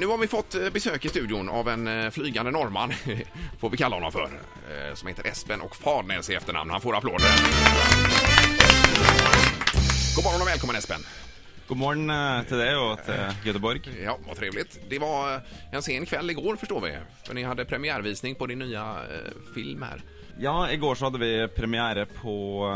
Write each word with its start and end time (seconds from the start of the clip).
nu 0.00 0.06
har 0.06 0.18
vi 0.18 0.26
fått 0.26 0.54
eh, 0.54 0.70
besök 0.70 1.04
i 1.04 1.08
studion 1.08 1.48
av 1.48 1.68
en 1.68 1.88
eh, 1.88 2.10
flygande 2.10 2.50
norrman, 2.50 2.92
får 3.58 3.70
vi 3.70 3.76
kalla 3.76 3.96
honom 3.96 4.12
för, 4.12 4.24
eh, 4.24 4.94
som 4.94 5.08
heter 5.08 5.26
Espen 5.26 5.60
och 5.60 5.76
Farnäs 5.76 6.30
i 6.30 6.34
efternamn. 6.34 6.70
Han 6.70 6.80
får 6.80 6.96
applåder. 6.96 7.28
God 10.16 10.24
morgon 10.24 10.40
och 10.42 10.48
välkommen 10.48 10.76
Espen. 10.76 11.00
God 11.68 11.76
morgen 11.76 12.08
till 12.08 12.48
til 12.48 12.58
deg 12.58 12.78
og 12.78 13.02
til 13.06 13.46
Göteborg. 13.46 13.80
Ja, 14.04 14.16
vad 14.26 14.36
trevligt. 14.36 14.78
Det 14.88 14.98
var 14.98 15.40
en 15.72 15.82
sen 15.82 16.06
kväll 16.06 16.30
igår 16.30 16.56
förstår 16.56 16.80
vi, 16.80 16.96
för 17.24 17.34
ni 17.34 17.42
hade 17.42 17.64
premiärvisning 17.64 18.34
på 18.34 18.46
din 18.46 18.58
nya 18.58 18.96
film 19.54 19.82
här. 19.82 20.02
Ja, 20.38 20.70
i 20.70 20.76
går 20.76 20.94
så 20.94 21.04
hadde 21.04 21.18
vi 21.18 21.48
premiär 21.48 22.06
på 22.22 22.66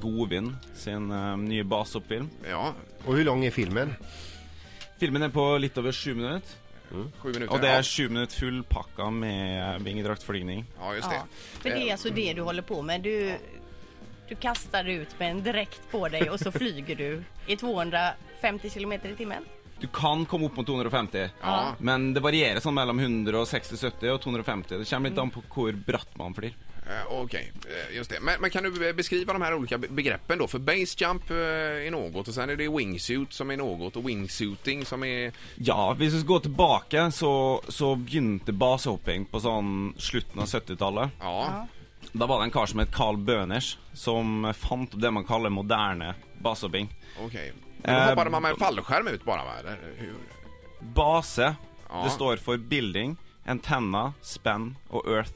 Govin, 0.00 0.56
sin 0.74 1.08
nye 1.48 1.64
baseoppfilm. 1.64 2.30
Ja, 2.50 2.74
Och 3.04 3.16
hur 3.16 3.24
lång 3.24 3.44
är 3.44 3.50
filmen? 3.50 3.94
Filmen 5.00 5.26
er 5.26 5.32
på 5.34 5.44
litt 5.60 5.76
over 5.78 5.92
sju 5.92 6.14
minutter. 6.14 6.62
Mm. 6.86 7.08
Minutter, 7.24 7.50
Og 7.50 7.60
det 7.60 7.70
er 7.74 7.82
sju 7.82 8.08
minutter 8.08 8.38
full 8.38 8.62
pakka 8.70 9.10
med 9.10 9.82
vingedraktflygning. 9.82 10.64
Ja, 10.78 10.94
just 10.94 11.10
det. 11.10 11.16
Ja, 11.16 11.26
for 11.60 11.68
det 11.70 11.82
er 11.82 11.92
altså 11.96 12.12
det 12.14 12.28
du 12.38 12.42
holder 12.46 12.62
på 12.62 12.78
med. 12.86 13.02
Du, 13.02 13.34
du 14.28 14.34
det 14.86 14.96
ut 15.02 15.18
med 15.18 15.30
en 15.30 15.42
drekt 15.42 15.82
på 15.90 16.06
deg, 16.08 16.30
og 16.30 16.38
så 16.40 16.52
flyger 16.54 16.96
du 16.96 17.08
i 17.46 17.56
250 17.58 18.70
kilometer 18.70 19.12
i 19.12 19.18
timmen. 19.18 19.44
Du 19.80 19.86
kan 19.92 20.24
komme 20.24 20.46
opp 20.48 20.56
mot 20.56 20.66
250, 20.66 21.30
Ja. 21.42 21.74
men 21.78 22.14
det 22.14 22.22
varierer 22.24 22.62
sånn 22.64 22.74
mellom 22.78 23.00
160-70 23.00 24.08
og 24.14 24.22
250. 24.24 24.78
Det 24.78 24.88
kommer 24.88 25.10
litt 25.10 25.18
an 25.20 25.30
på 25.34 25.42
hvor 25.52 25.76
bratt 25.76 26.14
man 26.16 26.32
flyr. 26.34 26.54
Eh, 26.88 27.12
Okej, 27.12 27.52
eh, 27.90 27.96
just 27.96 28.10
det. 28.10 28.20
Men, 28.20 28.40
men 28.40 28.50
kan 28.50 28.62
du 28.64 28.92
beskriva 28.92 29.32
de 29.32 29.42
här 29.42 29.54
olika 29.54 29.78
be- 29.78 29.88
begreppen 29.88 30.38
då? 30.38 30.46
För 30.48 30.58
base 30.58 30.96
jump 31.04 31.30
eh, 31.30 31.36
är 31.86 31.90
något 31.90 32.28
och 32.28 32.34
sen 32.34 32.50
är 32.50 32.56
det 32.56 32.68
wingsuit 32.68 33.32
som 33.32 33.50
är 33.50 33.56
något 33.56 33.96
och 33.96 34.08
wingsuiting 34.08 34.84
som 34.84 35.04
är... 35.04 35.32
Ja, 35.54 35.92
hvis 35.98 36.12
vi 36.14 36.18
skal 36.18 36.26
gå 36.28 36.40
tilbake, 36.40 37.10
så, 37.12 37.62
så 37.68 37.94
begynte 37.94 38.52
basehopping 38.52 39.24
på 39.24 39.40
sånn 39.40 39.94
slutten 39.98 40.40
av 40.40 40.46
70-tallet. 40.46 41.10
Ja, 41.20 41.66
Da 42.12 42.26
var 42.26 42.38
det 42.38 42.44
en 42.44 42.50
kar 42.50 42.66
som 42.66 42.78
het 42.80 42.92
Carl 42.94 43.16
Bøners, 43.16 43.78
som 43.92 44.52
fant 44.56 44.94
opp 44.94 45.00
det 45.02 45.10
man 45.10 45.24
kaller 45.24 45.50
moderne 45.50 46.14
basehopping. 46.38 46.88
okej. 47.26 47.52
Men 47.82 47.94
då 47.94 48.00
Eh, 48.00 48.08
hoppade 48.08 48.30
man 48.30 48.42
med 48.42 48.50
en 48.50 48.56
fallskärm 48.56 49.08
ut 49.08 49.24
bara 49.24 49.44
va? 49.44 49.52
Eller 49.60 49.76
hur? 49.96 50.14
Base, 50.80 51.54
Ja. 51.88 52.02
det 52.04 52.10
står 52.10 52.36
for 52.36 52.56
building, 52.56 53.16
antenna, 53.46 54.12
spenn 54.22 54.76
og 54.90 55.06
earth. 55.08 55.32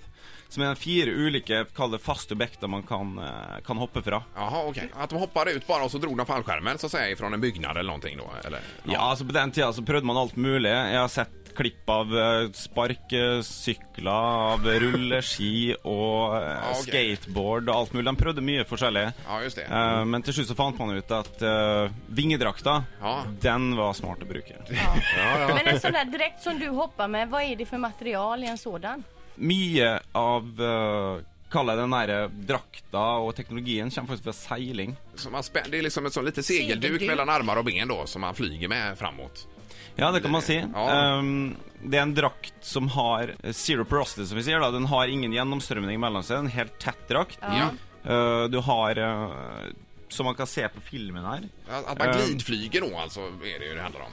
Som 0.50 0.64
er 0.64 0.74
de 0.74 0.80
fire 0.82 1.12
ulike 1.14 1.62
kall 1.76 1.92
det 1.94 2.00
faste 2.02 2.34
objekter 2.34 2.70
man 2.70 2.82
kan, 2.86 3.12
eh, 3.22 3.60
kan 3.66 3.78
hoppe 3.78 4.02
fra. 4.02 4.22
Jaha, 4.34 4.64
ok. 4.66 4.80
At 4.98 5.10
de 5.10 5.18
hoppade 5.22 5.54
ut 5.54 5.66
bare, 5.66 5.86
og 5.86 5.90
så 5.92 6.00
dro 6.02 6.14
de 6.18 6.26
fallskjermen 6.26 6.78
så 6.78 6.86
att 6.86 6.92
jeg, 6.92 7.12
ifrån 7.12 7.34
en 7.34 7.40
byggnad 7.40 7.76
eller 7.76 7.92
noe? 7.92 8.16
då? 8.16 8.30
Eller? 8.46 8.60
Ja, 8.84 9.00
altså 9.00 9.24
På 9.24 9.32
den 9.32 9.52
tida 9.52 9.72
så 9.72 9.82
prøvde 9.82 10.06
man 10.06 10.16
alt 10.16 10.36
mulig. 10.36 10.70
Jeg 10.70 10.98
har 10.98 11.08
sett 11.08 11.54
klipp 11.54 11.90
av 11.90 12.18
eh, 12.18 12.48
sparkesykler, 12.52 14.10
av 14.10 14.66
rulleski 14.66 15.74
og 15.84 16.34
ah, 16.34 16.70
okay. 16.72 16.82
skateboard 16.82 17.68
og 17.68 17.76
alt 17.76 17.94
mulig. 17.94 18.06
De 18.10 18.16
prøvde 18.24 18.44
mye 18.44 18.66
forskjellig. 18.68 19.06
Ja, 19.26 19.38
just 19.44 19.60
det. 19.60 19.68
Eh, 19.70 20.02
men 20.04 20.26
til 20.26 20.38
slutt 20.38 20.50
så 20.50 20.58
fant 20.58 20.78
man 20.80 20.96
ut 20.96 21.14
at 21.14 21.42
uh, 21.44 21.90
vingedrakta, 22.10 22.80
Ja. 23.00 23.14
den 23.42 23.74
var 23.78 23.94
smart 23.98 24.22
å 24.24 24.28
bruke. 24.28 24.58
Men 24.70 25.66
en 25.66 25.80
sånn 25.80 25.96
der 25.96 26.10
dräkt 26.10 26.42
som 26.42 26.58
du 26.58 26.68
hopper 26.74 27.10
med, 27.10 27.30
hva 27.30 27.42
er 27.44 27.56
det 27.58 27.68
for 27.70 27.82
material 27.82 28.42
i 28.44 28.50
en 28.50 28.58
sådan? 28.60 29.04
Mye 29.40 29.94
av 30.16 30.60
uh, 30.60 31.22
kalle 31.50 31.74
det 31.74 31.82
den 31.82 31.94
der 31.96 32.34
drakta 32.52 33.04
og 33.24 33.32
teknologien 33.38 33.90
kommer 33.90 34.12
faktisk 34.12 34.28
fra 34.28 34.36
seiling. 34.36 34.96
Så 35.16 35.32
man 35.32 35.42
det 35.52 35.78
er 35.78 35.86
liksom 35.88 36.06
et 36.06 36.14
sånn 36.14 36.28
lite 36.28 36.44
segelduk 36.46 37.02
mellom 37.08 37.28
armer 37.28 37.58
og 37.58 37.66
och 37.66 37.72
ben 37.72 37.88
då 37.88 38.06
som 38.06 38.20
man 38.20 38.34
flyger 38.34 38.68
med 38.68 38.98
framåt. 38.98 39.46
Ja, 39.96 40.10
det 40.10 40.20
kan 40.20 40.30
man 40.30 40.42
si. 40.42 40.64
Ja. 40.74 41.16
Um, 41.18 41.56
det 41.82 41.98
er 41.98 42.02
en 42.02 42.14
drakt 42.14 42.54
som 42.64 42.88
har 42.88 43.34
eh, 43.42 43.52
zero 43.52 43.84
porosity, 43.84 44.26
som 44.26 44.38
vi 44.38 44.44
sier. 44.46 44.60
da 44.60 44.70
Den 44.70 44.86
har 44.86 45.08
ingen 45.08 45.32
gjennomstrømning 45.32 46.00
mellom 46.00 46.24
seg. 46.24 46.38
En 46.44 46.52
helt 46.52 46.78
tett 46.80 47.08
drakt. 47.08 47.38
Ja. 47.42 47.70
Uh, 48.06 48.44
du 48.48 48.58
har 48.64 48.98
uh, 48.98 49.68
Som 50.08 50.26
man 50.26 50.34
kan 50.34 50.46
se 50.46 50.68
på 50.68 50.80
filmen 50.80 51.24
her. 51.24 51.48
Att 51.70 51.86
att 51.86 51.98
man 51.98 52.08
Eh. 52.08 52.16
glidflyger 52.16 52.80
nå, 52.80 52.98
altså, 52.98 53.20
er 53.20 53.58
det 53.58 53.68
jo 53.68 53.74
det 53.74 53.82
handler 53.82 54.00
om. 54.00 54.12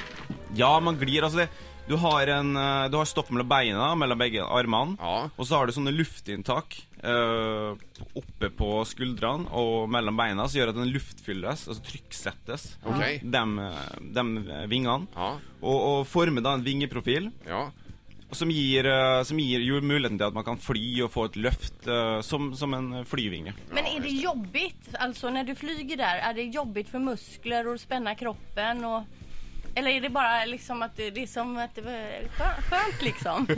Ja, 0.56 0.80
man 0.80 0.98
glir. 0.98 1.24
Altså 1.24 1.38
det, 1.38 1.48
du 1.88 1.96
har, 1.96 2.28
en, 2.28 2.52
uh, 2.58 2.90
du 2.92 2.98
har 3.00 3.08
stoff 3.08 3.30
mellom 3.32 3.48
beina, 3.48 3.88
mellom 3.96 4.20
begge 4.20 4.44
armene. 4.44 4.98
Ja. 5.00 5.30
Og 5.36 5.48
så 5.48 5.58
har 5.58 5.68
du 5.68 5.76
sånne 5.76 5.94
luftinntak 5.96 6.76
uh, 7.04 7.80
oppe 8.18 8.52
på 8.52 8.72
skuldrene 8.90 9.48
og 9.56 9.88
mellom 9.92 10.20
beina 10.20 10.48
som 10.48 10.60
gjør 10.60 10.74
at 10.74 10.80
den 10.80 10.92
luftfylles, 10.92 11.68
altså 11.68 11.84
trykksettes. 11.88 12.70
okay. 12.84 13.20
de, 13.24 13.44
de 14.16 14.26
vingene. 14.68 15.08
Ja, 15.16 15.34
Og, 15.62 15.78
og 15.78 16.00
former 16.10 16.44
da 16.44 16.58
en 16.58 16.66
vingeprofil 16.66 17.30
ja. 17.48 17.68
som 18.36 18.52
gir, 18.52 18.90
uh, 18.92 19.22
som 19.28 19.40
gir 19.40 19.64
jo 19.64 19.80
muligheten 19.80 20.20
til 20.20 20.28
at 20.28 20.36
man 20.36 20.48
kan 20.48 20.60
fly 20.60 20.84
og 21.06 21.14
få 21.14 21.30
et 21.30 21.40
løft 21.40 21.88
uh, 21.88 22.20
som, 22.26 22.52
som 22.58 22.76
en 22.76 23.06
flyvinge. 23.08 23.56
Men 23.72 23.88
er 23.88 24.04
det 24.04 24.12
jobbigt, 24.20 24.92
altså 25.00 25.32
når 25.32 25.48
du 25.48 25.56
flyger 25.56 26.04
der, 26.04 26.20
er 26.20 26.36
det 26.36 26.50
jobbigt 26.52 26.92
for 26.92 27.04
muskler 27.04 27.72
å 27.72 27.78
spenne 27.80 28.16
kroppen 28.20 28.84
och 28.86 29.24
eller 29.78 29.92
är 29.92 30.02
det 30.02 30.10
bara 30.10 30.46
liksom 30.46 30.82
att 30.82 30.96
det, 30.96 31.10
det 31.12 31.24
är 31.24 31.28
som 31.28 31.58
att 31.58 31.76
det 31.76 31.82
var 31.82 32.62
skönt, 32.62 33.02
liksom? 33.02 33.48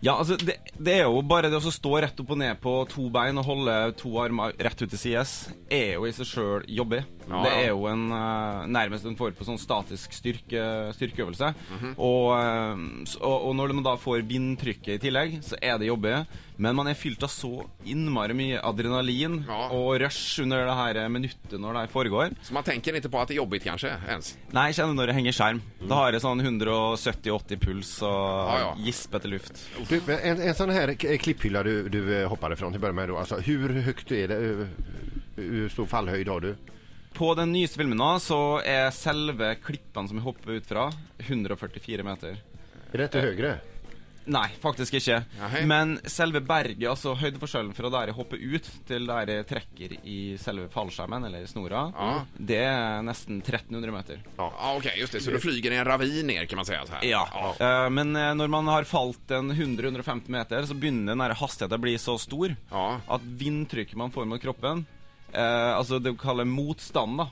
Ja, 0.00 0.12
altså 0.14 0.36
det, 0.38 0.54
det 0.78 0.92
er 0.94 1.08
jo 1.08 1.22
bare 1.26 1.48
det 1.50 1.58
å 1.58 1.72
stå 1.74 1.96
rett 2.04 2.20
opp 2.22 2.28
og 2.30 2.38
ned 2.38 2.60
på 2.62 2.72
to 2.86 3.08
bein 3.10 3.40
og 3.40 3.48
holde 3.48 3.74
to 3.98 4.12
armer 4.22 4.52
rett 4.62 4.78
ut 4.84 4.92
til 4.92 5.00
sides, 5.00 5.32
er 5.74 5.96
jo 5.96 6.06
i 6.06 6.12
seg 6.14 6.28
sjøl 6.30 6.68
jobbig. 6.70 7.00
Ja, 7.24 7.40
Det 7.42 7.54
er 7.64 7.66
jo 7.72 7.88
en, 7.90 8.04
uh, 8.14 8.62
nærmest 8.70 9.08
en 9.10 9.18
form 9.18 9.34
for 9.34 9.48
sånn 9.48 9.58
statisk 9.58 10.14
styrke, 10.14 10.62
styrkeøvelse. 10.94 11.50
Mhm. 11.74 11.96
og, 11.98 12.30
uh, 12.30 13.18
og, 13.18 13.48
og 13.50 13.56
når 13.58 13.74
man 13.74 13.88
da 13.90 13.96
får 13.98 14.22
bindtrykket 14.30 14.94
i 14.94 15.02
tillegg, 15.08 15.40
så 15.42 15.58
er 15.58 15.82
det 15.82 15.90
jobbig. 15.90 16.14
Men 16.58 16.74
man 16.74 16.88
er 16.90 16.96
fylt 16.98 17.22
av 17.22 17.30
så 17.30 17.50
innmari 17.86 18.34
mye 18.34 18.58
adrenalin 18.66 19.44
Ja. 19.46 19.68
og 19.70 20.00
rush 20.02 20.40
under 20.42 20.64
det 20.66 20.74
her 20.74 21.08
minuttet 21.08 21.54
når 21.54 21.72
det 21.76 21.82
her 21.84 21.92
foregår. 21.92 22.32
Så 22.42 22.52
man 22.56 22.64
tenker 22.66 22.96
ikke 22.98 23.08
på 23.14 23.20
at 23.22 23.28
det 23.30 23.36
er 23.36 23.40
jobbigt 23.42 23.64
kanskje? 23.68 23.92
ens? 24.10 24.32
Nei, 24.52 24.64
jeg 24.72 24.80
kjenner 24.80 24.94
når 24.98 25.06
det 25.12 25.14
henger 25.20 25.36
skjerm. 25.38 25.60
Da 25.86 25.94
har 26.02 26.12
jeg 26.16 26.24
sånn 26.24 26.42
170-80 26.42 27.60
puls 27.62 27.92
og 28.02 28.50
Ja, 28.50 28.58
ja. 28.64 28.72
gispete 28.82 29.30
luft. 29.30 29.62
Du, 29.88 29.94
en, 30.10 30.40
en 30.40 30.54
sånn 30.58 30.74
her 30.74 30.94
klipphylle 30.98 31.18
klipphylla 31.22 31.62
du, 31.62 31.88
du 31.88 32.00
hoppet 32.28 32.58
fra 32.58 32.72
til 32.72 32.80
å 32.80 32.82
begynne 32.82 32.98
med 33.06 33.14
altså, 33.14 33.38
hvor 33.38 33.78
høyt 33.86 34.12
er 34.18 34.26
det? 34.34 34.40
Hvor 34.42 34.68
Hur 35.38 35.68
stor 35.70 35.86
fallhøyde 35.86 36.32
har 36.34 36.40
du? 36.42 36.54
På 37.14 37.32
den 37.38 37.52
nyeste 37.54 37.78
filmen 37.78 37.98
nå 37.98 38.16
så 38.22 38.58
er 38.66 38.90
selve 38.94 39.54
klippene 39.62 40.10
som 40.10 40.18
vi 40.18 40.24
hopper 40.26 40.58
ut 40.58 40.66
fra, 40.66 40.88
144 41.22 42.02
meter. 42.06 42.40
Rett 42.92 43.12
til 43.14 43.22
høyre? 43.22 43.36
högre? 43.36 43.77
Nei, 44.28 44.48
faktisk 44.60 44.94
ikke. 44.98 45.22
Nei. 45.40 45.62
Men 45.70 45.94
selve 46.04 46.42
berget, 46.44 46.84
altså 46.90 47.14
høydeforskjellen 47.16 47.72
fra 47.76 47.88
der 47.94 48.10
jeg 48.10 48.16
hopper 48.18 48.36
ut 48.42 48.66
til 48.88 49.06
der 49.08 49.30
jeg 49.32 49.46
trekker 49.48 49.94
i 50.04 50.18
selve 50.40 50.66
fallskjermen, 50.72 51.24
eller 51.28 51.46
snora, 51.48 51.86
Ja. 51.96 52.10
det 52.36 52.58
er 52.66 53.02
nesten 53.06 53.40
1300 53.40 53.92
meter. 53.94 54.20
Ja, 54.36 54.50
okej, 54.76 54.98
just 55.00 55.12
det. 55.16 55.22
Så 55.24 55.32
du 55.32 55.40
flyger 55.40 55.72
i 55.72 55.80
en 55.80 55.86
ravin 55.88 56.26
ned, 56.28 56.44
kan 56.48 56.56
man 56.60 56.68
si? 56.68 56.74
Altså 56.76 57.00
ja. 57.08 57.24
Ja. 57.32 57.54
Eh, 57.56 57.88
men 57.90 58.14
eh, 58.16 58.34
når 58.34 58.48
man 58.52 58.68
har 58.68 58.84
falt 58.84 59.30
en 59.30 59.50
100-150 59.52 60.28
meter, 60.28 60.62
så 60.68 60.74
begynner 60.76 61.16
den 61.16 61.36
hastigheten 61.40 61.78
å 61.78 61.82
bli 61.82 61.96
så 61.98 62.18
stor 62.20 62.52
Ja. 62.70 63.00
at 63.08 63.20
vindtrykket 63.40 63.96
man 63.96 64.10
får 64.12 64.26
mot 64.28 64.40
kroppen 64.42 64.84
eh, 65.32 65.72
Altså 65.76 65.98
det 66.00 66.12
vi 66.12 66.18
kaller 66.20 66.44
motstand, 66.48 67.18
da. 67.18 67.26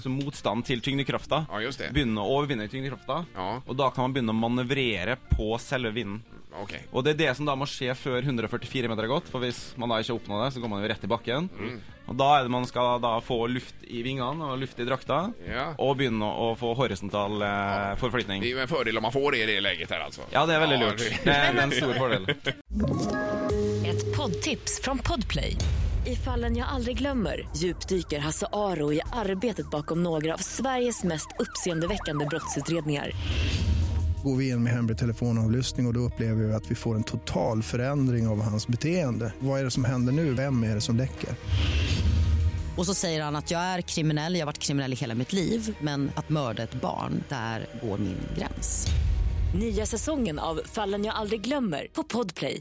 Så 0.00 0.10
motstand 0.12 0.64
til 0.68 0.80
tyngdekrafta. 0.84 1.46
Ja, 1.48 1.88
begynne 1.92 2.20
å 2.20 2.38
overvinne 2.38 2.66
tyngdekrafta. 2.68 3.22
Ja. 3.34 3.46
Og 3.64 3.76
da 3.80 3.86
kan 3.90 4.04
man 4.04 4.12
begynne 4.12 4.34
å 4.34 4.36
manøvrere 4.36 5.16
på 5.32 5.54
selve 5.60 5.92
vinden. 5.96 6.20
Okej. 6.62 6.82
Og 6.92 7.02
det 7.04 7.14
er 7.14 7.18
det 7.24 7.32
som 7.36 7.46
da 7.48 7.54
må 7.58 7.66
skje 7.66 7.94
før 7.98 8.20
144 8.22 8.88
meter 8.92 9.02
er 9.08 9.10
gått. 9.10 9.26
For 9.32 9.42
hvis 9.42 9.72
man 9.80 9.90
da 9.90 9.98
ikke 10.04 10.14
oppnår 10.18 10.44
det, 10.44 10.52
så 10.54 10.60
går 10.62 10.70
man 10.70 10.82
jo 10.84 10.88
rett 10.92 11.04
i 11.04 11.10
bakken. 11.10 11.48
Mm. 11.50 11.80
Og 12.06 12.16
da 12.20 12.28
er 12.38 12.42
det 12.46 12.52
man 12.52 12.66
skal 12.68 13.00
da 13.00 13.14
få 13.24 13.38
luft 13.48 13.74
i 13.88 14.02
vingene 14.04 14.44
og 14.52 14.58
luft 14.60 14.78
i 14.78 14.86
drakta. 14.86 15.32
Ja. 15.48 15.66
Og 15.80 15.96
begynne 15.98 16.28
å 16.28 16.50
få 16.60 16.74
horisontal 16.78 17.40
eh, 17.42 17.94
forflytning. 18.00 18.42
Det 18.44 18.52
er 18.52 18.58
jo 18.58 18.64
en 18.66 18.70
fordel 18.74 19.00
om 19.00 19.06
man 19.08 19.14
får 19.16 19.30
det 19.32 19.42
i 19.44 19.46
det 19.54 19.60
leget 19.64 19.90
her, 19.96 20.04
altså. 20.06 20.28
Ja, 20.34 20.44
det 20.46 20.54
er 20.58 20.64
veldig 20.66 20.80
lurt. 20.84 20.98
det- 20.98 21.24
Det 21.24 21.38
er 21.40 21.62
en 21.64 21.72
stor 21.72 21.94
fordel. 21.98 22.28
Et 23.84 24.16
poddtips 24.16 24.80
fra 24.84 24.94
Podplay. 25.04 25.56
I 26.06 26.16
fallen 26.16 26.56
jag 26.56 26.68
aldrig 26.68 26.98
glömmer 26.98 27.48
djupdyker 27.56 28.18
Hasse 28.20 28.46
Aro 28.52 28.92
i 28.92 29.00
arbetet 29.12 29.70
bakom 29.70 30.02
några 30.02 30.34
av 30.34 30.38
Sveriges 30.38 31.04
mest 31.04 31.28
uppseendeväckande 31.38 32.26
brottsutredningar. 32.26 33.10
Går 34.24 34.36
vi 34.36 34.48
in 34.48 34.62
med 34.62 34.72
hemlig 34.72 34.98
telefonavlyssning 34.98 35.86
och, 35.86 35.90
och 35.90 35.94
då 35.94 36.00
upplever 36.00 36.44
vi 36.44 36.52
att 36.52 36.70
vi 36.70 36.74
får 36.74 36.94
en 36.94 37.02
total 37.02 37.62
förändring 37.62 38.28
av 38.28 38.42
hans 38.42 38.68
beteende. 38.68 39.32
Vad 39.38 39.60
är 39.60 39.64
det 39.64 39.70
som 39.70 39.84
händer 39.84 40.12
nu? 40.12 40.34
Vem 40.34 40.64
är 40.64 40.74
det 40.74 40.80
som 40.80 40.96
läcker? 40.96 41.30
Och 42.76 42.86
så 42.86 42.94
säger 42.94 43.22
han 43.22 43.36
att 43.36 43.50
jag 43.50 43.60
är 43.60 43.80
kriminell, 43.80 44.34
jag 44.34 44.40
har 44.40 44.46
varit 44.46 44.58
kriminell 44.58 44.92
i 44.92 44.96
hela 44.96 45.14
mitt 45.14 45.32
liv 45.32 45.76
men 45.80 46.10
att 46.14 46.28
mörda 46.28 46.62
ett 46.62 46.74
barn, 46.74 47.24
där 47.28 47.66
går 47.82 47.98
min 47.98 48.18
gräns. 48.38 48.86
Nya 49.54 49.86
säsongen 49.86 50.38
av 50.38 50.60
Fallen 50.64 51.04
jag 51.04 51.14
aldrig 51.14 51.40
glömmer 51.40 51.86
på 51.92 52.02
Podplay. 52.02 52.60